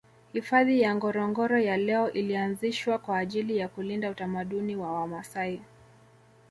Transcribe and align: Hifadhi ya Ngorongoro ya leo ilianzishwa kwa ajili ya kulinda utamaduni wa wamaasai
Hifadhi 0.33 0.81
ya 0.81 0.95
Ngorongoro 0.95 1.59
ya 1.59 1.77
leo 1.77 2.11
ilianzishwa 2.11 2.97
kwa 2.97 3.17
ajili 3.17 3.57
ya 3.57 3.67
kulinda 3.67 4.09
utamaduni 4.09 4.75
wa 4.75 4.93
wamaasai 4.93 5.61